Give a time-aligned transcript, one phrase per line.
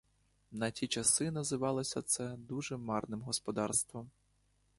[0.51, 4.09] На ті часи називалося це, дуже марним господарством.